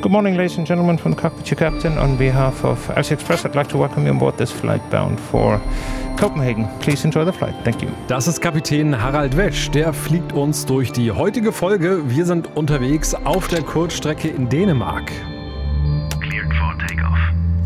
[0.00, 1.96] Good morning, ladies and gentlemen, from the cockpit, your captain.
[1.96, 5.18] On behalf of LC Express, I'd like to welcome you on board this flight bound
[5.18, 5.58] for
[6.18, 6.68] Copenhagen.
[6.80, 7.54] Please enjoy the flight.
[7.64, 7.88] Thank you.
[8.06, 9.70] Das ist Kapitän Harald Wesch.
[9.70, 12.02] Der fliegt uns durch die heutige Folge.
[12.10, 15.10] Wir sind unterwegs auf der Kurzstrecke in Dänemark.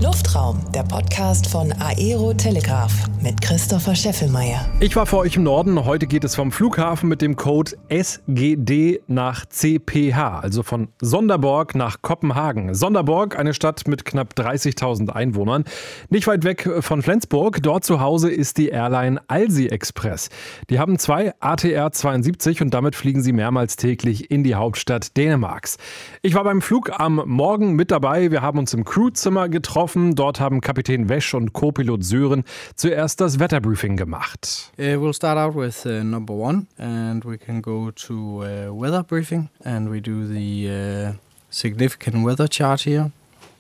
[0.01, 4.65] Luftraum, der Podcast von Aero Telegraph mit Christopher Scheffelmeier.
[4.79, 5.85] Ich war für euch im Norden.
[5.85, 12.01] Heute geht es vom Flughafen mit dem Code SGD nach CPH, also von Sonderborg nach
[12.01, 12.77] Kopenhagen.
[12.77, 15.65] Sonderborg, eine Stadt mit knapp 30.000 Einwohnern.
[16.11, 17.61] Nicht weit weg von Flensburg.
[17.61, 20.29] Dort zu Hause ist die Airline Alsi Express.
[20.71, 25.77] Die haben zwei ATR 72 und damit fliegen sie mehrmals täglich in die Hauptstadt Dänemarks.
[26.23, 28.31] Ich war beim Flug am Morgen mit dabei.
[28.31, 29.88] Wir haben uns im Crewzimmer getroffen.
[29.95, 34.71] Dort haben Kapitän Wesch und Co-Pilot Sören zuerst das Wetterbriefing gemacht.
[34.79, 39.03] Uh, we'll start out with uh, number one, and we can go to uh, weather
[39.03, 41.13] briefing, and we do the uh,
[41.51, 43.11] significant weather chart here.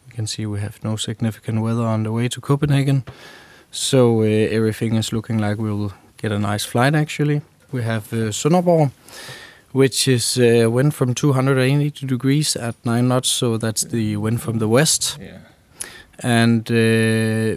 [0.08, 3.04] You can see we have no significant weather on the way to Copenhagen,
[3.70, 6.94] so uh, everything is looking like we'll get a nice flight.
[6.94, 7.42] Actually,
[7.72, 8.90] we have uh, Sønderborg,
[9.72, 14.58] which is uh, wind from 280 degrees at nine knots, so that's the wind from
[14.58, 15.18] the west.
[15.20, 15.38] Yeah.
[16.24, 16.74] And uh,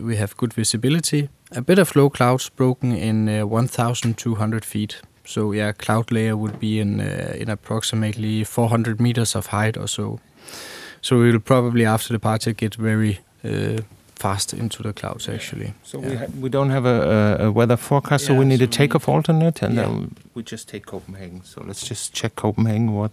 [0.06, 1.30] we have good visibility.
[1.56, 5.02] A bit of low clouds broken in uh, 1,200 feet.
[5.26, 9.88] So yeah, cloud layer would be in uh, in approximately 400 meters of height or
[9.88, 10.20] so.
[11.02, 13.82] So we will probably after the departure get very uh,
[14.16, 15.74] fast into the clouds actually.
[15.84, 16.10] So Yeah.
[16.10, 18.68] we, ha- we don't have a, a, a weather forecast, so we need so a
[18.68, 19.86] we takeoff need- alternate, and Yeah.
[19.86, 21.42] then we just take Copenhagen.
[21.44, 23.12] So let's just check Copenhagen, what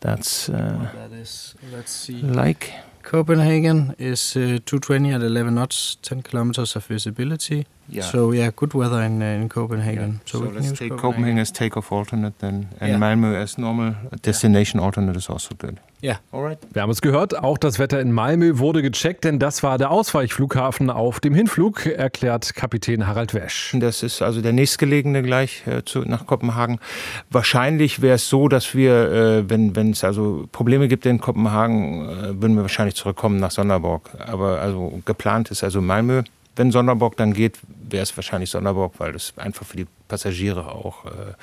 [0.00, 2.20] that's uh, That is, let's see.
[2.22, 2.72] like.
[3.06, 7.64] Copenhagen is uh, 220 at 11 knots, 10 kilometers of visibility.
[7.88, 8.02] Yeah.
[8.04, 10.20] So yeah, good weather in uh, in Copenhagen.
[10.24, 11.38] So, we can let's take Copenhagen.
[11.38, 12.98] as takeoff alternate then, and Yeah.
[12.98, 15.76] Malmö as normal destination alternate is also good.
[16.02, 16.18] Yeah.
[16.30, 16.58] All right.
[16.72, 19.90] Wir haben es gehört, auch das Wetter in Malmö wurde gecheckt, denn das war der
[19.90, 23.74] Ausweichflughafen auf dem Hinflug, erklärt Kapitän Harald Wesch.
[23.78, 26.78] Das ist also der nächstgelegene gleich äh, zu, nach Kopenhagen.
[27.30, 32.08] Wahrscheinlich wäre es so, dass wir, äh, wenn wenn es also Probleme gibt in Kopenhagen,
[32.08, 34.10] äh, würden wir wahrscheinlich zurückkommen nach Sonderborg.
[34.26, 36.22] Aber also geplant ist also Malmö.
[36.56, 37.58] Wenn Sonderborg dann geht,
[37.88, 41.34] wäre es wahrscheinlich Sonderborg, weil das einfach für die Passagiere auch äh,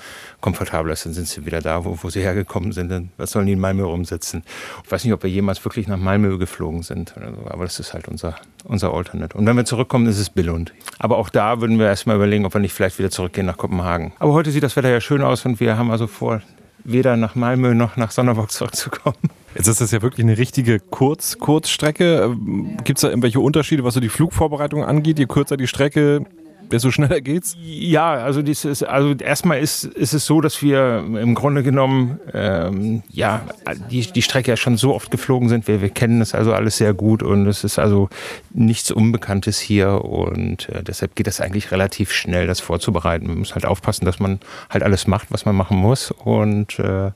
[0.42, 1.06] komfortabler ist.
[1.06, 2.90] Dann sind sie wieder da, wo, wo sie hergekommen sind.
[2.90, 4.44] Dann, was sollen die in Malmö rumsitzen?
[4.86, 7.14] Ich weiß nicht, ob wir jemals wirklich nach Malmö geflogen sind.
[7.16, 9.38] So, aber das ist halt unser, unser Alternate.
[9.38, 10.74] Und wenn wir zurückkommen, ist es Billund.
[11.00, 14.14] Aber auch da würden wir erstmal überlegen, ob wir nicht vielleicht wieder zurückgehen nach Kopenhagen.
[14.20, 16.42] Aber heute sieht das Wetter ja schön aus und wir haben also vor,
[16.84, 19.18] weder nach Malmö noch nach Sonderborg zurückzukommen.
[19.56, 22.36] Jetzt ist das ja wirklich eine richtige Kurz Kurzstrecke.
[22.84, 25.20] Gibt es da irgendwelche Unterschiede, was so die Flugvorbereitung angeht?
[25.20, 26.26] Je kürzer die Strecke,
[26.74, 27.56] desto schneller geht's?
[27.62, 32.20] Ja, also, dies ist, also erstmal ist, ist es so, dass wir im Grunde genommen
[32.34, 33.42] ähm, ja,
[33.90, 35.68] die, die Strecke ja schon so oft geflogen sind.
[35.68, 38.10] Wir, wir kennen das also alles sehr gut und es ist also
[38.52, 43.28] nichts Unbekanntes hier und äh, deshalb geht das eigentlich relativ schnell, das vorzubereiten.
[43.28, 47.12] Man muss halt aufpassen, dass man halt alles macht, was man machen muss und äh,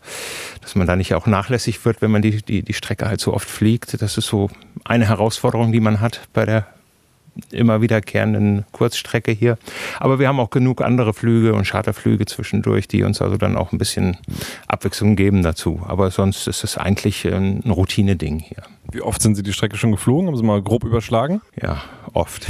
[0.62, 3.34] dass man da nicht auch nachlässig wird, wenn man die, die, die Strecke halt so
[3.34, 4.02] oft fliegt.
[4.02, 4.50] Das ist so
[4.86, 6.68] eine Herausforderung, die man hat bei der
[7.52, 9.58] immer wiederkehrenden Kurzstrecke hier.
[10.00, 13.72] Aber wir haben auch genug andere Flüge und Charterflüge zwischendurch, die uns also dann auch
[13.72, 14.18] ein bisschen
[14.68, 15.82] Abwechslung geben dazu.
[15.86, 18.64] Aber sonst ist es eigentlich ein Routine-Ding hier.
[18.92, 20.28] Wie oft sind Sie die Strecke schon geflogen?
[20.28, 21.42] Haben Sie mal grob überschlagen?
[21.62, 21.84] Ja,
[22.14, 22.48] oft.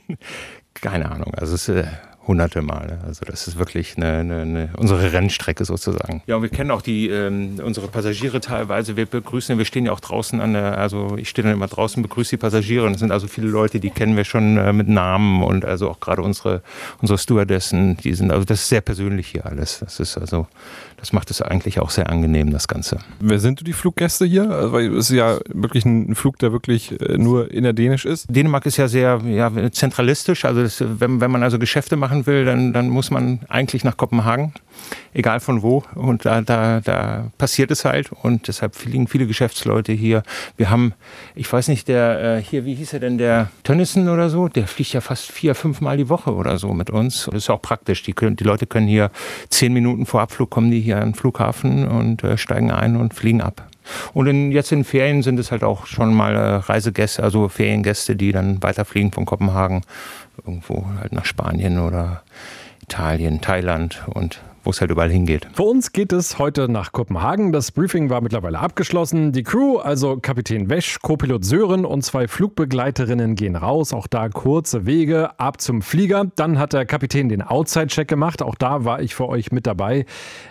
[0.74, 1.34] Keine Ahnung.
[1.34, 1.84] Also es ist äh,
[2.30, 3.00] hunderte Male.
[3.04, 6.22] Also das ist wirklich eine, eine, eine, unsere Rennstrecke sozusagen.
[6.26, 8.96] Ja, und wir kennen auch die ähm, unsere Passagiere teilweise.
[8.96, 12.00] Wir begrüßen, wir stehen ja auch draußen an der, also ich stehe dann immer draußen,
[12.02, 12.86] begrüße die Passagiere.
[12.86, 15.90] Und es sind also viele Leute, die kennen wir schon äh, mit Namen und also
[15.90, 16.62] auch gerade unsere
[17.00, 19.80] unsere Stewardessen, die sind also das ist sehr persönlich hier alles.
[19.80, 20.46] Das ist also
[21.00, 22.98] das macht es eigentlich auch sehr angenehm, das Ganze.
[23.20, 24.50] Wer sind die Fluggäste hier?
[24.50, 28.26] Also, Weil es ist ja wirklich ein Flug, der wirklich äh, nur innerdänisch ist.
[28.28, 30.44] Dänemark ist ja sehr ja, zentralistisch.
[30.44, 33.96] Also das, wenn, wenn man also Geschäfte machen will, dann, dann muss man eigentlich nach
[33.96, 34.52] Kopenhagen,
[35.14, 35.82] egal von wo.
[35.94, 38.12] Und da, da, da passiert es halt.
[38.12, 40.22] Und deshalb fliegen viele Geschäftsleute hier.
[40.58, 40.92] Wir haben,
[41.34, 44.66] ich weiß nicht, der äh, hier, wie hieß er denn, der Tönnissen oder so, der
[44.66, 47.24] fliegt ja fast vier, fünf Mal die Woche oder so mit uns.
[47.24, 48.02] Das ist auch praktisch.
[48.02, 49.10] Die, können, die Leute können hier
[49.48, 53.14] zehn Minuten vor Abflug kommen die hier an den Flughafen und äh, steigen ein und
[53.14, 53.66] fliegen ab.
[54.12, 58.16] Und in, jetzt in Ferien sind es halt auch schon mal äh, Reisegäste, also Feriengäste,
[58.16, 59.82] die dann weiterfliegen von Kopenhagen
[60.44, 62.22] irgendwo halt nach Spanien oder
[62.82, 65.48] Italien, Thailand und wo es halt überall hingeht.
[65.52, 67.52] Für uns geht es heute nach Kopenhagen.
[67.52, 69.32] Das Briefing war mittlerweile abgeschlossen.
[69.32, 73.92] Die Crew, also Kapitän Wesch, Co-Pilot Sören und zwei Flugbegleiterinnen gehen raus.
[73.92, 76.26] Auch da kurze Wege ab zum Flieger.
[76.36, 78.42] Dann hat der Kapitän den Outside-Check gemacht.
[78.42, 80.04] Auch da war ich für euch mit dabei.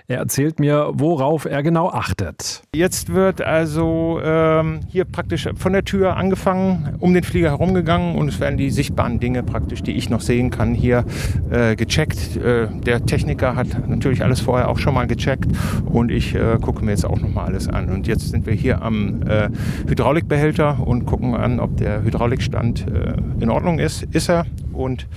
[0.07, 2.63] Er erzählt mir, worauf er genau achtet.
[2.73, 8.27] Jetzt wird also ähm, hier praktisch von der Tür angefangen, um den Flieger herumgegangen und
[8.29, 11.05] es werden die sichtbaren Dinge praktisch, die ich noch sehen kann, hier
[11.51, 12.37] äh, gecheckt.
[12.37, 15.47] Äh, der Techniker hat natürlich alles vorher auch schon mal gecheckt
[15.85, 17.89] und ich äh, gucke mir jetzt auch noch mal alles an.
[17.89, 19.49] Und jetzt sind wir hier am äh,
[19.87, 24.03] Hydraulikbehälter und gucken an, ob der Hydraulikstand äh, in Ordnung ist.
[24.03, 25.07] Ist er und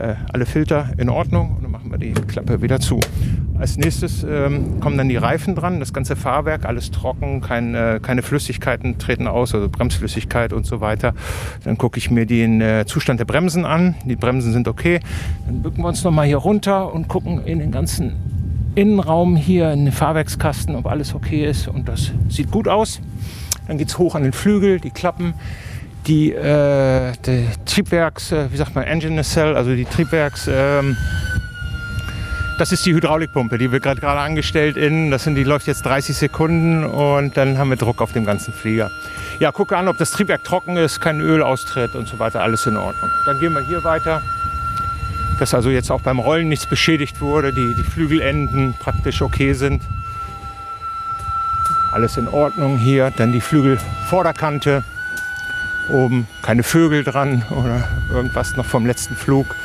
[0.00, 3.00] äh, alle Filter in Ordnung und dann machen wir die Klappe wieder zu.
[3.58, 8.00] Als nächstes ähm, kommen dann die Reifen dran, das ganze Fahrwerk, alles trocken, kein, äh,
[8.02, 11.12] keine Flüssigkeiten treten aus, also Bremsflüssigkeit und so weiter.
[11.64, 13.96] Dann gucke ich mir den äh, Zustand der Bremsen an.
[14.06, 15.00] Die Bremsen sind okay.
[15.46, 18.14] Dann bücken wir uns nochmal hier runter und gucken in den ganzen
[18.74, 21.68] Innenraum hier, in den Fahrwerkskasten, ob alles okay ist.
[21.68, 23.00] Und das sieht gut aus.
[23.68, 25.34] Dann geht es hoch an den Flügel, die Klappen
[26.06, 30.96] die, äh, die Triebwerks, äh, wie sagt man, Engine Nacelle, also die Triebwerks, ähm,
[32.58, 36.16] das ist die Hydraulikpumpe, die wird gerade angestellt in, das sind, die läuft jetzt 30
[36.16, 38.90] Sekunden und dann haben wir Druck auf dem ganzen Flieger.
[39.38, 42.66] Ja, gucke an, ob das Triebwerk trocken ist, kein Öl austritt und so weiter, alles
[42.66, 43.10] in Ordnung.
[43.24, 44.22] Dann gehen wir hier weiter,
[45.38, 49.82] dass also jetzt auch beim Rollen nichts beschädigt wurde, die, die Flügelenden praktisch okay sind.
[51.92, 54.84] Alles in Ordnung hier, dann die Flügelvorderkante
[55.90, 59.56] oben keine Vögel dran oder irgendwas noch vom letzten Flug.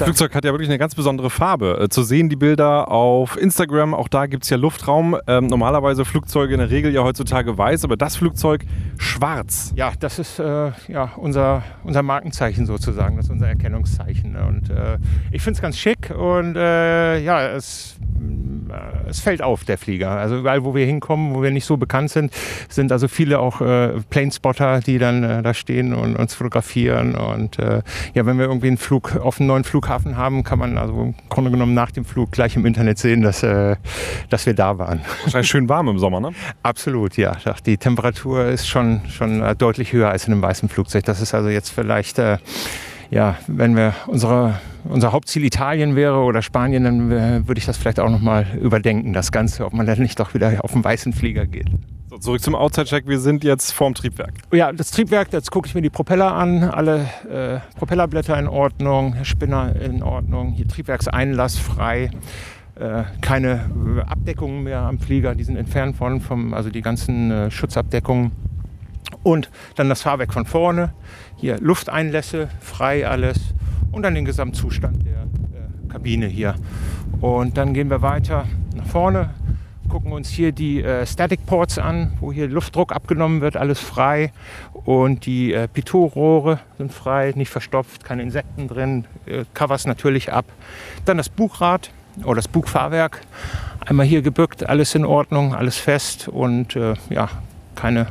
[0.00, 1.78] Das Flugzeug hat ja wirklich eine ganz besondere Farbe.
[1.78, 5.14] Äh, zu sehen die Bilder auf Instagram, auch da gibt es ja Luftraum.
[5.26, 8.64] Ähm, normalerweise Flugzeuge in der Regel ja heutzutage weiß, aber das Flugzeug
[8.96, 9.72] schwarz.
[9.76, 14.36] Ja, das ist äh, ja, unser, unser Markenzeichen sozusagen, das ist unser Erkennungszeichen.
[14.36, 14.96] Und äh,
[15.32, 17.98] ich finde es ganz schick und äh, ja, es
[19.06, 20.10] es fällt auf, der Flieger.
[20.10, 22.32] Also überall, wo wir hinkommen, wo wir nicht so bekannt sind,
[22.68, 27.14] sind also viele auch äh, Planespotter, die dann äh, da stehen und uns fotografieren.
[27.14, 27.82] Und äh,
[28.14, 31.14] ja, wenn wir irgendwie einen Flug auf einen neuen Flughafen haben, kann man also im
[31.28, 33.76] Grunde genommen nach dem Flug gleich im Internet sehen, dass, äh,
[34.28, 35.00] dass wir da waren.
[35.24, 36.32] Wahrscheinlich schön warm im Sommer, ne?
[36.62, 37.36] Absolut, ja.
[37.66, 41.04] Die Temperatur ist schon, schon äh, deutlich höher als in einem weißen Flugzeug.
[41.04, 42.38] Das ist also jetzt vielleicht äh,
[43.10, 47.98] ja, wenn wir unsere, unser Hauptziel Italien wäre oder Spanien, dann würde ich das vielleicht
[47.98, 51.46] auch nochmal überdenken, das Ganze, ob man dann nicht doch wieder auf den weißen Flieger
[51.46, 51.66] geht.
[52.20, 53.08] Zurück zum Outside-Check.
[53.08, 54.34] Wir sind jetzt vorm Triebwerk.
[54.52, 56.64] Ja, das Triebwerk, jetzt gucke ich mir die Propeller an.
[56.64, 62.10] Alle äh, Propellerblätter in Ordnung, Spinner in Ordnung, hier Triebwerkseinlass frei.
[62.74, 63.70] Äh, keine
[64.06, 68.32] Abdeckungen mehr am Flieger, die sind entfernt worden, vom, also die ganzen äh, Schutzabdeckungen.
[69.22, 70.92] Und dann das Fahrwerk von vorne,
[71.36, 73.38] hier Lufteinlässe, frei alles
[73.92, 76.54] und dann den Gesamtzustand der äh, Kabine hier.
[77.22, 78.44] Und dann gehen wir weiter
[78.76, 79.30] nach vorne,
[79.90, 84.32] gucken uns hier die äh, Static Ports an, wo hier Luftdruck abgenommen wird, alles frei.
[84.72, 90.46] Und die äh, Pitot-Rohre sind frei, nicht verstopft, keine Insekten drin, äh, Covers natürlich ab.
[91.04, 91.90] Dann das Bugrad
[92.24, 93.20] oder das Bugfahrwerk,
[93.84, 97.28] einmal hier gebückt, alles in Ordnung, alles fest und äh, ja,
[97.74, 98.06] keine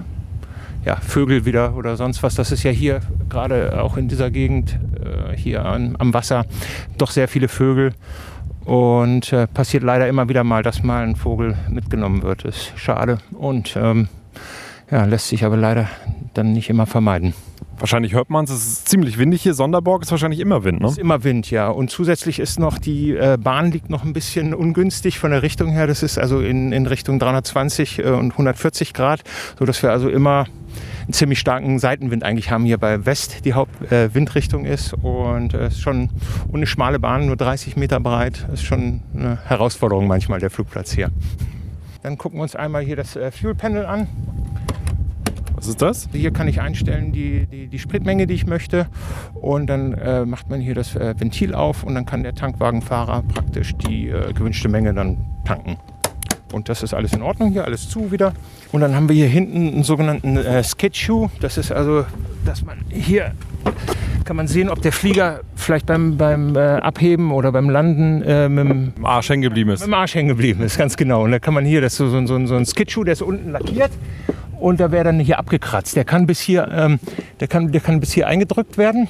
[0.85, 2.35] ja, Vögel wieder oder sonst was.
[2.35, 6.45] Das ist ja hier gerade auch in dieser Gegend äh, hier an, am Wasser
[6.97, 7.93] doch sehr viele Vögel.
[8.65, 12.45] Und äh, passiert leider immer wieder mal, dass mal ein Vogel mitgenommen wird.
[12.45, 14.09] Ist schade und ähm,
[14.91, 15.87] ja, lässt sich aber leider
[16.33, 17.33] dann nicht immer vermeiden.
[17.79, 19.53] Wahrscheinlich hört man es, es ist ziemlich windig hier.
[19.53, 20.87] Sonderborg ist wahrscheinlich immer Wind, ne?
[20.87, 21.69] Es ist immer Wind, ja.
[21.69, 25.71] Und zusätzlich ist noch die äh, Bahn liegt noch ein bisschen ungünstig von der Richtung
[25.71, 25.87] her.
[25.87, 29.23] Das ist also in, in Richtung 320 äh, und 140 Grad,
[29.57, 30.45] sodass wir also immer
[31.09, 35.59] einen ziemlich starken Seitenwind eigentlich haben hier bei West die Hauptwindrichtung äh, ist und es
[35.59, 36.09] äh, ist schon
[36.53, 38.45] eine schmale Bahn, nur 30 Meter breit.
[38.47, 41.09] Das ist schon eine Herausforderung manchmal der Flugplatz hier.
[42.03, 44.07] Dann gucken wir uns einmal hier das äh, Fuel Panel an.
[45.55, 46.09] Was ist das?
[46.11, 48.85] Hier kann ich einstellen die, die, die Spritmenge, die ich möchte.
[49.33, 53.23] Und dann äh, macht man hier das äh, Ventil auf und dann kann der Tankwagenfahrer
[53.23, 55.77] praktisch die äh, gewünschte Menge dann tanken.
[56.53, 58.33] Und das ist alles in Ordnung hier, alles zu wieder.
[58.71, 61.29] Und dann haben wir hier hinten einen sogenannten äh, Skid-Shoe.
[61.39, 62.05] Das ist also,
[62.45, 63.33] dass man hier
[64.29, 68.47] kann man sehen, ob der Flieger vielleicht beim, beim äh, Abheben oder beim Landen äh,
[68.47, 69.79] mit dem Arsch hängen geblieben ist.
[69.79, 71.23] Mit dem Arsch hängen geblieben ist, ganz genau.
[71.23, 73.51] Und da kann man hier, das ist so, so, so ein Skid-Shoe, der ist unten
[73.51, 73.89] lackiert
[74.59, 75.95] und der wäre dann hier abgekratzt.
[75.95, 76.99] Der kann bis hier, ähm,
[77.39, 79.07] der kann, der kann bis hier eingedrückt werden.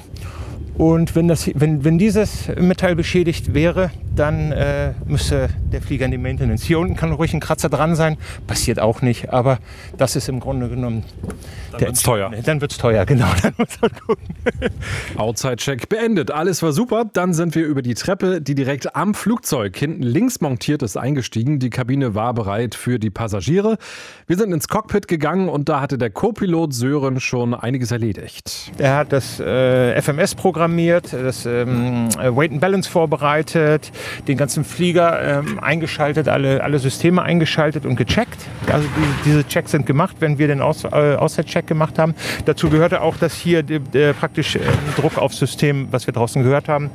[0.76, 6.10] Und wenn, das, wenn, wenn dieses Metall beschädigt wäre, dann äh, müsste der Flieger in
[6.10, 6.64] die Maintenance.
[6.64, 9.58] Hier unten kann ruhig ein Kratzer dran sein, passiert auch nicht, aber
[9.96, 11.04] das ist im Grunde genommen.
[11.72, 12.30] Dann wird es teuer.
[12.44, 13.28] Dann wird es teuer, genau.
[13.42, 14.34] Dann muss man gucken.
[15.16, 16.30] Outside-Check beendet.
[16.30, 17.04] Alles war super.
[17.12, 21.58] Dann sind wir über die Treppe, die direkt am Flugzeug hinten links montiert ist, eingestiegen.
[21.58, 23.78] Die Kabine war bereit für die Passagiere.
[24.26, 28.72] Wir sind ins Cockpit gegangen und da hatte der Co-Pilot Sören schon einiges erledigt.
[28.78, 33.90] Er hat das äh, FMS programmiert, das ähm, Weight and Balance vorbereitet,
[34.28, 38.36] den ganzen Flieger ähm, eingeschaltet, alle, alle Systeme eingeschaltet und gecheckt.
[38.70, 42.14] Also die, diese Checks sind gemacht, wenn wir den Aus, äh, Außer-Check gemacht haben.
[42.44, 43.78] Dazu gehörte auch, dass hier die,
[44.12, 44.60] praktisch äh,
[44.96, 46.90] Druck aufs System, was wir draußen gehört haben,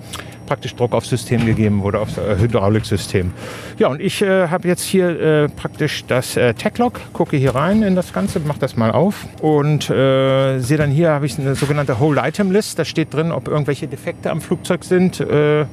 [0.46, 3.32] praktisch Druck aufs System gegeben wurde, aufs äh, Hydrauliksystem.
[3.78, 7.84] Ja, und ich äh, habe jetzt hier äh, praktisch das äh, Tech-Log, gucke hier rein
[7.84, 11.56] in das Ganze, mache das mal auf und äh, sehe dann hier, habe ich eine
[11.56, 12.80] sogenannte Whole Item List.
[12.80, 15.66] Da steht drin, ob irgendwelche Defekte am Flugzeug sind, äh, äh,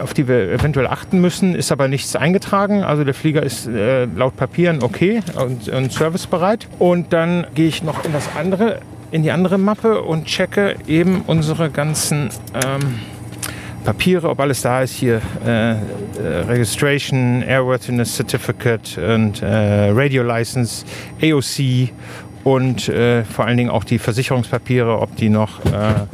[0.00, 1.54] auf die wir eventuell achten müssen.
[1.54, 2.82] Ist aber nichts eingetragen.
[2.82, 3.68] Also der Flieger ist
[4.16, 6.68] laut Papieren okay und, und servicebereit.
[6.78, 8.80] Und dann gehe ich noch in das andere,
[9.10, 13.00] in die andere Mappe und checke eben unsere ganzen ähm,
[13.84, 15.20] Papiere, ob alles da ist hier.
[15.44, 15.76] Äh, äh,
[16.48, 20.84] Registration, Airworthiness Certificate und äh, Radio License,
[21.22, 21.90] AOC
[22.44, 26.06] und äh, vor allen Dingen auch die Versicherungspapiere, ob die noch äh,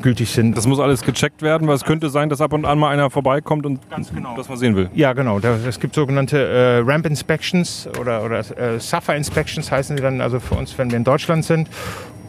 [0.00, 0.56] gültig sind.
[0.56, 3.10] Das muss alles gecheckt werden, weil es könnte sein, dass ab und an mal einer
[3.10, 3.80] vorbeikommt und
[4.14, 4.34] genau.
[4.36, 4.90] das mal sehen will.
[4.94, 5.38] Ja, genau.
[5.38, 8.42] Es gibt sogenannte äh, Ramp Inspections oder, oder
[8.78, 11.68] Suffer Inspections heißen die dann, also für uns, wenn wir in Deutschland sind.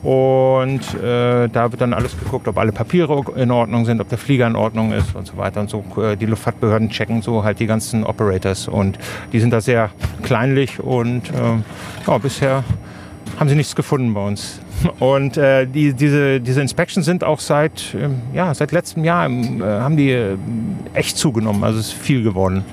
[0.03, 4.17] Und äh, da wird dann alles geguckt, ob alle Papiere in Ordnung sind, ob der
[4.17, 5.61] Flieger in Ordnung ist und so weiter.
[5.61, 8.67] Und so äh, die Luftfahrtbehörden checken so halt die ganzen Operators.
[8.67, 8.99] Und
[9.31, 9.91] die sind da sehr
[10.21, 12.63] kleinlich und äh, ja, bisher
[13.39, 14.59] haben sie nichts gefunden bei uns.
[14.99, 19.61] Und äh, die, diese, diese Inspections sind auch seit, ähm, ja, seit letztem Jahr ähm,
[19.61, 20.35] äh, haben die äh,
[20.93, 21.63] echt zugenommen.
[21.63, 22.65] Also es ist viel geworden.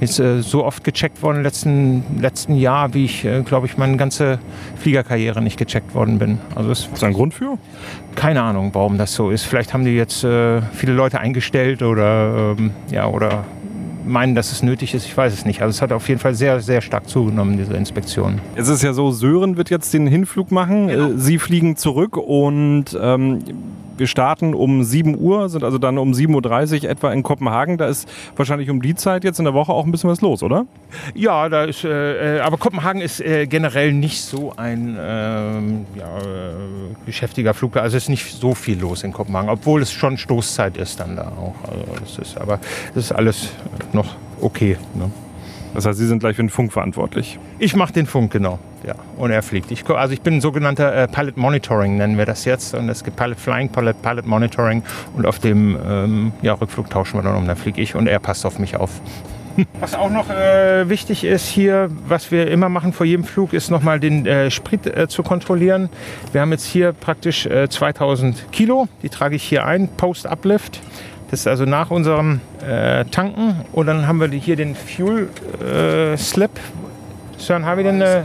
[0.00, 3.78] Ist äh, so oft gecheckt worden im letzten, letzten Jahr, wie ich, äh, glaube ich,
[3.78, 4.38] meine ganze
[4.76, 6.38] Fliegerkarriere nicht gecheckt worden bin.
[6.54, 7.58] Also es Ist da ein Grund für?
[8.14, 9.44] keine Ahnung, warum das so ist.
[9.44, 13.44] Vielleicht haben die jetzt äh, viele Leute eingestellt oder, ähm, ja, oder
[14.06, 15.04] meinen, dass es nötig ist.
[15.04, 15.62] Ich weiß es nicht.
[15.62, 18.40] Also es hat auf jeden Fall sehr, sehr stark zugenommen, diese Inspektion.
[18.54, 20.88] Es ist ja so, Sören wird jetzt den Hinflug machen.
[20.88, 21.10] Genau.
[21.10, 23.40] Äh, Sie fliegen zurück und ähm,
[23.98, 27.78] wir starten um 7 Uhr, sind also dann um 7.30 Uhr etwa in Kopenhagen.
[27.78, 30.42] Da ist wahrscheinlich um die Zeit jetzt in der Woche auch ein bisschen was los,
[30.42, 30.66] oder?
[31.14, 36.18] Ja, da ist, äh, äh, aber Kopenhagen ist äh, generell nicht so ein ähm, ja,
[36.18, 36.52] äh,
[37.06, 37.84] geschäftiger Flugplatz.
[37.84, 41.16] Also es ist nicht so viel los in Kopenhagen, obwohl es schon Stoßzeit ist dann
[41.16, 41.54] da auch.
[41.68, 42.60] Also das ist, aber
[42.94, 43.48] das ist alles
[43.96, 44.76] noch okay.
[44.94, 45.10] Ne?
[45.74, 47.38] Das heißt, Sie sind gleich für den Funk verantwortlich.
[47.58, 48.58] Ich mache den Funk, genau.
[48.86, 49.70] Ja, und er fliegt.
[49.70, 52.74] Ich, also ich bin ein sogenannter äh, Pilot Monitoring, nennen wir das jetzt.
[52.74, 54.82] Und es gibt Pilot Flying, Pilot, Pilot Monitoring.
[55.14, 57.46] Und auf dem ähm, ja, Rückflug tauschen wir dann um.
[57.46, 58.90] Da fliege ich und er passt auf mich auf.
[59.80, 63.70] Was auch noch äh, wichtig ist hier, was wir immer machen vor jedem Flug, ist
[63.70, 65.88] nochmal den äh, Sprit äh, zu kontrollieren.
[66.32, 68.88] Wir haben jetzt hier praktisch äh, 2000 Kilo.
[69.02, 70.80] Die trage ich hier ein, Post-Uplift.
[71.30, 73.64] Das ist also nach unserem äh, Tanken.
[73.72, 75.28] Und dann haben wir hier den Fuel
[75.60, 76.52] äh, Slip.
[77.36, 78.00] Sören, haben wir den?
[78.00, 78.24] Äh,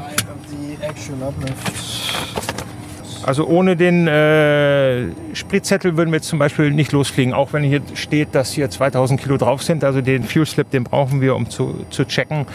[3.24, 7.82] also ohne den äh, Spritzettel würden wir jetzt zum Beispiel nicht losfliegen, auch wenn hier
[7.94, 9.84] steht, dass hier 2000 Kilo drauf sind.
[9.84, 12.48] Also den Fuel Slip, den brauchen wir, um zu, zu checken,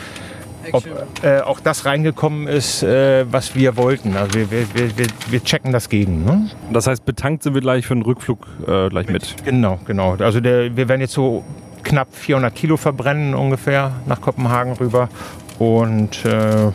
[0.73, 0.85] ob
[1.23, 4.17] äh, auch das reingekommen ist, äh, was wir wollten.
[4.17, 6.25] Also wir, wir, wir, wir- checken das gegen.
[6.25, 6.51] Ne?
[6.73, 9.37] Das heißt, betankt sind wir gleich für den Rückflug äh, gleich mit.
[9.45, 10.17] Genau, genau.
[10.17, 11.45] Also der, wir werden jetzt so
[11.83, 15.09] knapp 400 Kilo verbrennen ungefähr nach Kopenhagen rüber.
[15.59, 16.73] Und äh,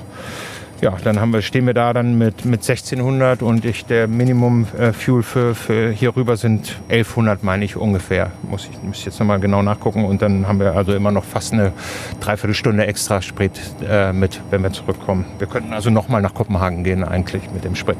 [0.82, 4.68] ja, dann haben wir, stehen wir da dann mit, mit 1600 und ich, der Minimum
[4.78, 8.32] äh, Fuel für, für hier rüber sind 1100, meine ich ungefähr.
[8.50, 10.06] Muss ich, muss jetzt nochmal genau nachgucken.
[10.06, 11.72] Und dann haben wir also immer noch fast eine
[12.20, 13.52] Dreiviertelstunde extra Sprit
[13.88, 15.26] äh, mit, wenn wir zurückkommen.
[15.38, 17.98] Wir könnten also nochmal nach Kopenhagen gehen eigentlich mit dem Sprit.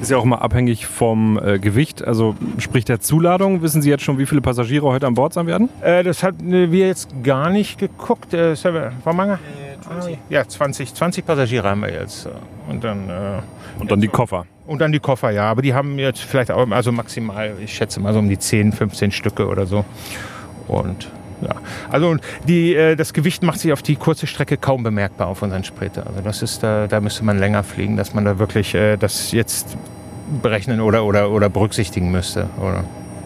[0.00, 3.60] Ist ja auch immer abhängig vom äh, Gewicht, also sprich der Zuladung.
[3.60, 5.68] Wissen Sie jetzt schon, wie viele Passagiere heute an Bord sein werden?
[5.82, 8.32] Äh, das hatten wir jetzt gar nicht geguckt.
[8.32, 9.38] Äh, Server, war Mangel?
[10.28, 12.28] Ja, 20, 20 Passagiere haben wir jetzt.
[12.68, 13.40] Und dann, äh,
[13.78, 14.46] Und dann die Koffer.
[14.66, 15.50] und dann die Koffer, ja.
[15.50, 18.72] Aber die haben jetzt vielleicht auch, also maximal, ich schätze mal so um die 10,
[18.72, 19.84] 15 Stücke oder so.
[20.68, 21.08] Und
[21.42, 21.56] ja,
[21.90, 25.64] also die, äh, das Gewicht macht sich auf die kurze Strecke kaum bemerkbar auf unseren
[25.64, 25.98] Sprit.
[25.98, 29.32] Also das ist, da, da müsste man länger fliegen, dass man da wirklich äh, das
[29.32, 29.76] jetzt
[30.42, 32.48] berechnen oder, oder, oder berücksichtigen müsste.
[32.58, 32.84] Oder?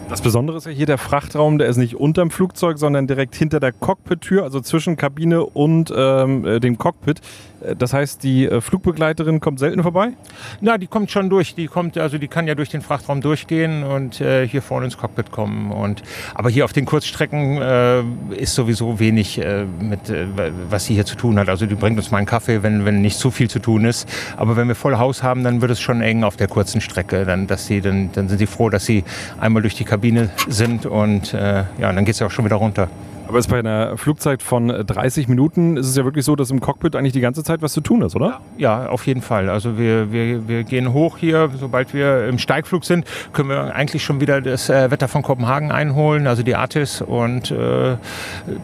[0.09, 3.59] Das Besondere ist ja hier der Frachtraum, der ist nicht unterm Flugzeug, sondern direkt hinter
[3.59, 7.21] der Cockpit-Tür, also zwischen Kabine und ähm, äh, dem Cockpit.
[7.61, 10.13] Äh, das heißt, die äh, Flugbegleiterin kommt selten vorbei?
[10.61, 11.55] Na, die kommt schon durch.
[11.55, 14.97] Die kommt, also die kann ja durch den Frachtraum durchgehen und äh, hier vorne ins
[14.97, 15.71] Cockpit kommen.
[15.71, 18.01] Und, aber hier auf den Kurzstrecken äh,
[18.35, 20.27] ist sowieso wenig äh, mit, äh,
[20.69, 21.49] was sie hier zu tun hat.
[21.49, 24.07] Also die bringt uns mal einen Kaffee, wenn, wenn nicht zu viel zu tun ist.
[24.37, 27.25] Aber wenn wir voll Haus haben, dann wird es schon eng auf der kurzen Strecke.
[27.25, 29.03] Dann, dass sie, dann, dann sind sie froh, dass sie
[29.39, 32.89] einmal durch die Kabine sind und ja, dann geht es ja auch schon wieder runter.
[33.29, 36.61] Aber ist bei einer Flugzeit von 30 Minuten ist es ja wirklich so, dass im
[36.61, 38.41] Cockpit eigentlich die ganze Zeit was zu tun ist, oder?
[38.57, 39.51] Ja, auf jeden Fall.
[39.51, 41.51] Also wir, wir, wir gehen hoch hier.
[41.59, 45.71] Sobald wir im Steigflug sind, können wir eigentlich schon wieder das äh, Wetter von Kopenhagen
[45.71, 47.97] einholen, also die Artis, und äh,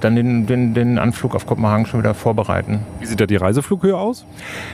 [0.01, 2.79] dann den, den, den Anflug auf Kopenhagen schon wieder vorbereiten.
[2.99, 4.25] Wie sieht da die Reiseflughöhe aus?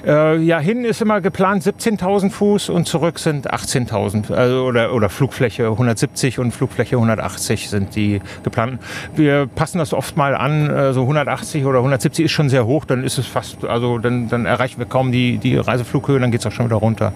[0.07, 4.31] Äh, ja, hin ist immer geplant 17.000 Fuß und zurück sind 18.000.
[4.31, 8.79] Also, oder, oder Flugfläche 170 und Flugfläche 180 sind die geplanten.
[9.17, 12.85] Wir passen das oft mal an, äh, so 180 oder 170 ist schon sehr hoch,
[12.85, 16.39] dann ist es fast, also dann, dann erreichen wir kaum die, die Reiseflughöhe, dann geht
[16.41, 17.13] es auch schon wieder runter.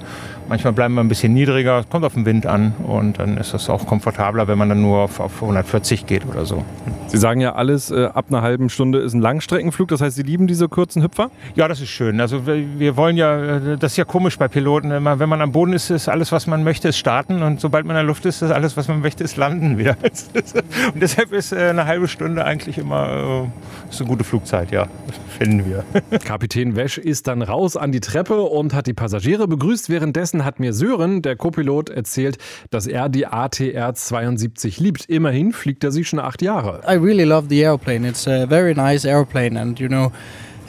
[0.48, 3.70] Manchmal bleiben wir ein bisschen niedriger, kommt auf den Wind an und dann ist das
[3.70, 6.64] auch komfortabler, wenn man dann nur auf, auf 140 geht oder so.
[7.08, 10.24] Sie sagen ja alles, äh, ab einer halben Stunde ist ein Langstreckenflug, das heißt, Sie
[10.24, 11.32] lieben diese kurzen Hüpfer?
[11.56, 12.20] Ja, das ist schön.
[12.22, 15.42] Also wir, wir wollen ja, äh, das ist ja komisch bei Piloten, immer, wenn man
[15.42, 18.08] am Boden ist, ist alles, was man möchte, ist starten und sobald man in der
[18.08, 19.98] Luft ist, ist alles, was man möchte, ist landen wieder.
[20.94, 23.50] Und deshalb ist äh, eine halbe Stunde eigentlich immer
[23.88, 24.88] äh, ist eine gute Flugzeit, ja,
[25.38, 25.84] finden wir.
[26.20, 29.90] Kapitän Wesch ist dann raus an die Treppe und hat die Passagiere begrüßt.
[29.90, 32.38] Währenddessen hat mir Sören, der Co-Pilot, erzählt,
[32.72, 35.06] dass er die ATR 72 liebt.
[35.06, 36.82] Immerhin fliegt er sie schon acht Jahre.
[36.88, 38.08] I really love the airplane.
[38.08, 40.12] It's a very nice airplane and you know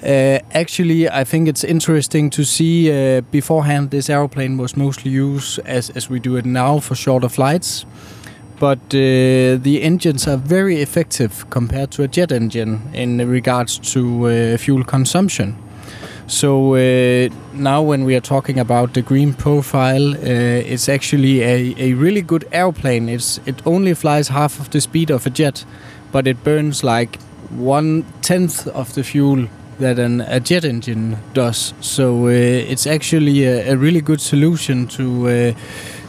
[0.02, 2.90] Uh, actually, I think it's interesting to see.
[2.90, 7.31] Uh, beforehand, this airplane was mostly used as, as we do it now for shorter
[7.31, 7.87] flights.
[8.59, 14.27] But uh, the engines are very effective compared to a jet engine in regards to
[14.27, 15.57] uh, fuel consumption.
[16.29, 21.75] So uh, now, when we are talking about the green profile, uh, it's actually a,
[21.79, 23.09] a really good airplane.
[23.09, 25.65] It's it only flies half of the speed of a jet,
[26.11, 27.21] but it burns like
[27.51, 29.47] one tenth of the fuel
[29.79, 31.75] that an, a jet engine does.
[31.81, 35.53] So uh, it's actually a, a, really good solution to uh,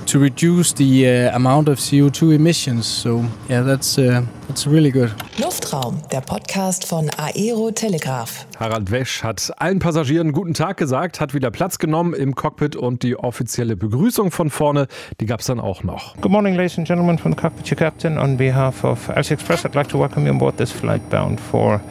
[0.07, 2.85] to reduce the uh, amount of CO2 emissions.
[2.85, 5.13] So yeah, that's uh, that's really good.
[5.37, 8.47] Luftraum, der Podcast von Aero Telegraph.
[8.59, 13.03] Harald Wesch hat allen Passagieren guten Tag gesagt, hat wieder Platz genommen im Cockpit und
[13.03, 14.87] die offizielle Begrüßung von vorne,
[15.19, 16.15] die gab es dann auch noch.
[16.21, 18.17] Good morning, ladies and gentlemen from the cockpit, your captain.
[18.17, 21.39] On behalf of Elsie Express, I'd like to welcome you on board this flight bound
[21.39, 21.81] for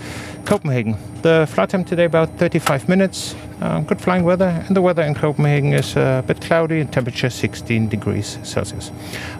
[0.46, 0.96] Copenhagen.
[1.22, 3.34] The flight time today about 35 minutes.
[3.60, 7.30] Uh, good flying weather, and the weather in Copenhagen is uh, a bit cloudy, temperature
[7.30, 8.92] 16 degrees Celsius.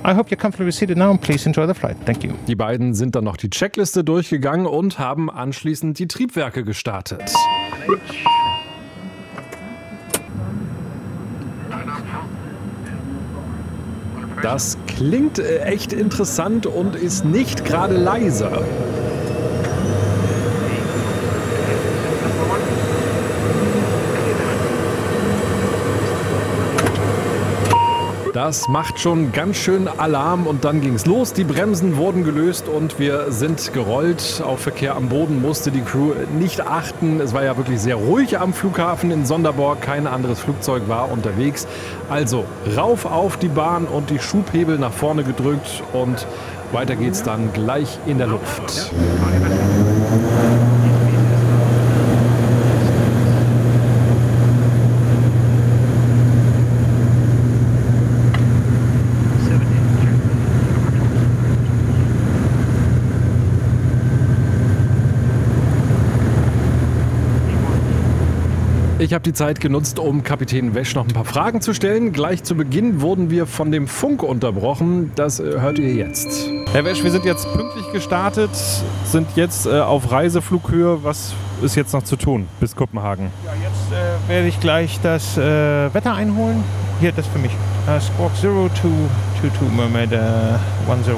[0.05, 1.97] I hope you're comfortably seated now and please enjoy the flight.
[2.05, 2.33] Thank you.
[2.49, 7.33] Die beiden sind dann noch die Checkliste durchgegangen und haben anschließend die Triebwerke gestartet.
[14.43, 18.63] Das klingt äh, echt interessant und ist nicht gerade leiser.
[28.47, 31.33] Das macht schon ganz schön Alarm und dann ging es los.
[31.33, 34.41] Die Bremsen wurden gelöst und wir sind gerollt.
[34.41, 37.19] Auf Verkehr am Boden musste die Crew nicht achten.
[37.19, 39.81] Es war ja wirklich sehr ruhig am Flughafen in Sonderborg.
[39.81, 41.67] Kein anderes Flugzeug war unterwegs.
[42.09, 42.45] Also
[42.77, 46.25] rauf auf die Bahn und die Schubhebel nach vorne gedrückt und
[46.71, 48.93] weiter geht's dann gleich in der Luft.
[48.93, 50.96] Ja.
[69.07, 72.13] Ich habe die Zeit genutzt, um Kapitän Wesch noch ein paar Fragen zu stellen.
[72.13, 75.13] Gleich zu Beginn wurden wir von dem Funk unterbrochen.
[75.15, 76.51] Das äh, hört ihr jetzt.
[76.73, 78.51] Herr Wesch, wir sind jetzt pünktlich gestartet,
[79.05, 81.05] sind jetzt äh, auf Reiseflughöhe.
[81.05, 83.31] Was ist jetzt noch zu tun bis Kopenhagen?
[83.45, 86.65] Ja, jetzt äh, werde ich gleich das äh, Wetter einholen.
[86.99, 87.53] Hier, das für mich.
[87.87, 91.15] Uh, Squawk 0222 Mermaid uh, 10.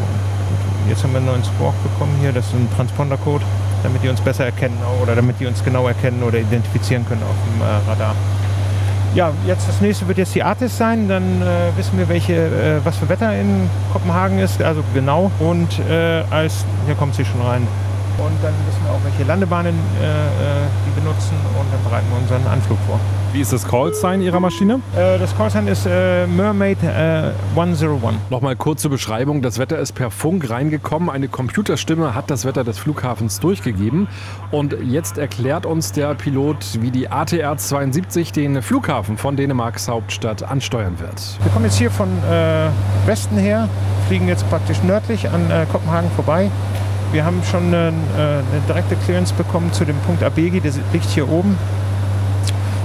[0.91, 2.33] Jetzt haben wir einen neuen Squawk bekommen hier.
[2.33, 3.47] Das ist ein Transponder-Code
[3.83, 7.37] damit die uns besser erkennen oder damit die uns genau erkennen oder identifizieren können auf
[7.47, 8.15] dem äh, Radar.
[9.15, 11.09] Ja, jetzt das nächste wird jetzt die Artis sein.
[11.09, 15.31] Dann äh, wissen wir, welche, äh, was für Wetter in Kopenhagen ist, also genau.
[15.39, 17.67] Und äh, als hier kommt sie schon rein.
[18.19, 22.19] Und dann wissen wir auch, welche Landebahnen äh, äh, die benutzen und dann bereiten wir
[22.19, 22.99] unseren Anflug vor.
[23.33, 24.81] Wie ist das Call-Sign Ihrer Maschine?
[24.97, 28.17] Äh, das Callsign ist äh, Mermaid äh, 101.
[28.31, 29.43] Nochmal kurz zur Beschreibung.
[29.43, 31.11] Das Wetter ist per Funk reingekommen.
[31.11, 34.09] Eine Computerstimme hat das Wetter des Flughafens durchgegeben.
[34.51, 40.43] Und jetzt erklärt uns der Pilot, wie die ATR 72 den Flughafen von Dänemarks Hauptstadt
[40.43, 41.39] ansteuern wird.
[41.43, 42.69] Wir kommen jetzt hier von äh,
[43.07, 43.69] Westen her,
[44.07, 46.51] fliegen jetzt praktisch nördlich an äh, Kopenhagen vorbei.
[47.11, 51.09] Wir haben schon eine, äh, eine direkte Clearance bekommen zu dem Punkt Abegi, der liegt
[51.09, 51.57] hier oben.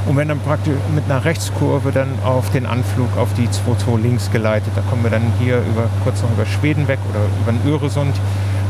[0.06, 4.32] Und werden dann praktisch mit einer Rechtskurve dann auf den Anflug auf die 22 links
[4.32, 4.72] geleitet.
[4.76, 8.16] Da kommen wir dann hier über, kurz noch über Schweden weg oder über den Öresund,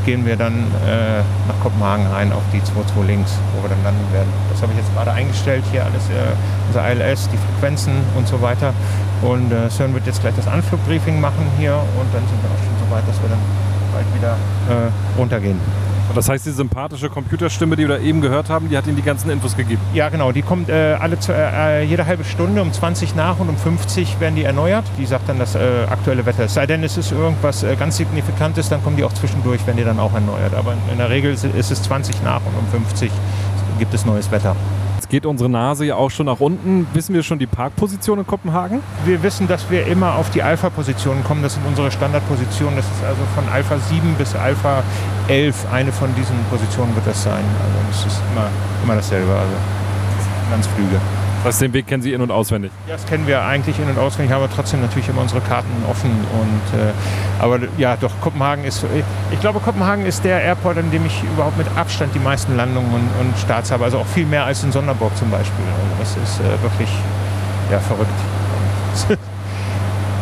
[0.05, 0.53] gehen wir dann
[0.85, 4.29] äh, nach Kopenhagen rein auf die 22 links, wo wir dann landen werden.
[4.51, 6.33] Das habe ich jetzt gerade eingestellt, hier alles, äh,
[6.67, 8.73] unser ILS, die Frequenzen und so weiter.
[9.21, 12.61] Und äh, Sören wird jetzt gleich das Anflugbriefing machen hier und dann sind wir auch
[12.61, 14.35] schon so weit, dass wir dann bald wieder
[14.69, 15.59] äh, runtergehen.
[16.15, 19.01] Das heißt, die sympathische Computerstimme, die wir da eben gehört haben, die hat Ihnen die
[19.01, 19.81] ganzen Infos gegeben.
[19.93, 20.31] Ja, genau.
[20.31, 24.19] Die kommt äh, alle zu, äh, jede halbe Stunde um 20 nach und um 50
[24.19, 24.83] werden die erneuert.
[24.99, 26.43] Die sagt dann das äh, aktuelle Wetter.
[26.43, 29.77] Es sei denn, es ist irgendwas äh, ganz Signifikantes, dann kommen die auch zwischendurch, werden
[29.77, 30.53] die dann auch erneuert.
[30.53, 33.11] Aber in der Regel ist ist es 20 nach und um 50
[33.79, 34.55] gibt es neues Wetter.
[35.03, 36.87] Jetzt geht unsere Nase ja auch schon nach unten.
[36.93, 38.79] Wissen wir schon die Parkposition in Kopenhagen?
[39.03, 41.43] Wir wissen, dass wir immer auf die Alpha-Positionen kommen.
[41.43, 42.77] Das sind unsere Standardpositionen.
[42.77, 44.81] Das ist also von Alpha 7 bis Alpha
[45.27, 45.65] 11.
[45.73, 47.43] Eine von diesen Positionen wird das sein.
[47.43, 48.47] Also es ist immer,
[48.85, 49.29] immer dasselbe.
[49.33, 49.53] Also
[50.49, 51.01] Landsflüge.
[51.43, 52.71] Das heißt, den Weg kennen Sie in- und auswendig.
[52.87, 55.69] Ja, das kennen wir eigentlich in- und auswendig, haben aber trotzdem natürlich immer unsere Karten
[55.89, 56.09] offen.
[56.09, 56.93] Und, äh,
[57.37, 58.85] aber ja, doch, Kopenhagen ist,
[59.29, 62.93] ich glaube, Kopenhagen ist der Airport, an dem ich überhaupt mit Abstand die meisten Landungen
[62.93, 63.83] und, und Starts habe.
[63.83, 65.65] Also auch viel mehr als in Sonderburg zum Beispiel.
[65.99, 66.89] Also das ist äh, wirklich
[67.69, 68.09] ja, verrückt.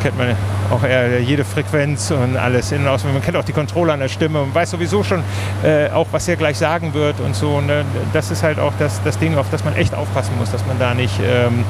[0.01, 0.35] Kennt man
[0.69, 3.03] auch eher jede Frequenz und alles in und aus.
[3.03, 5.23] Man kennt auch die Controller an der Stimme und weiß sowieso schon
[5.63, 7.55] äh, auch, was er gleich sagen wird und so.
[7.55, 7.83] Und, äh,
[8.13, 10.79] das ist halt auch das, das Ding, auf das man echt aufpassen muss, dass man
[10.79, 11.63] da nicht ähm,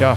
[0.00, 0.16] ja,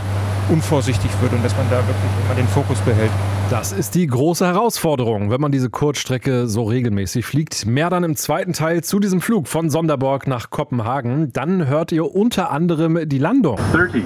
[0.50, 3.12] unvorsichtig wird und dass man da wirklich immer den Fokus behält.
[3.50, 7.66] Das ist die große Herausforderung, wenn man diese Kurzstrecke so regelmäßig fliegt.
[7.66, 11.32] Mehr dann im zweiten Teil zu diesem Flug von Sonderborg nach Kopenhagen.
[11.32, 13.60] Dann hört ihr unter anderem die Landung.
[13.74, 14.04] 30,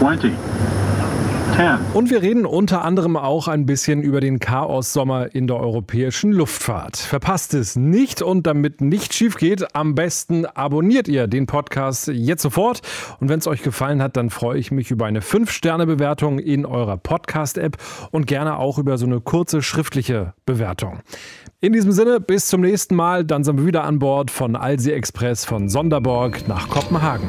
[0.00, 0.32] 20, 10.
[1.92, 6.96] Und wir reden unter anderem auch ein bisschen über den Chaos-Sommer in der europäischen Luftfahrt.
[6.96, 12.42] Verpasst es nicht und damit nicht schief geht, am besten abonniert ihr den Podcast jetzt
[12.42, 12.80] sofort.
[13.20, 16.96] Und wenn es euch gefallen hat, dann freue ich mich über eine 5-Sterne-Bewertung in eurer
[16.96, 17.76] Podcast-App
[18.10, 21.00] und gerne auch über so eine kurze schriftliche Bewertung.
[21.60, 23.24] In diesem Sinne, bis zum nächsten Mal.
[23.24, 27.28] Dann sind wir wieder an Bord von Alsi Express von Sonderborg nach Kopenhagen.